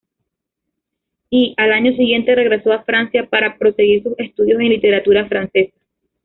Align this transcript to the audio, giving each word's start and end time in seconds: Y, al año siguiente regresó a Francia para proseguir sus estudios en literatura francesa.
Y, 1.29 1.53
al 1.57 1.73
año 1.73 1.91
siguiente 1.91 2.33
regresó 2.33 2.73
a 2.73 2.81
Francia 2.83 3.27
para 3.29 3.59
proseguir 3.59 4.01
sus 4.01 4.17
estudios 4.17 4.59
en 4.59 4.69
literatura 4.69 5.27
francesa. 5.27 5.77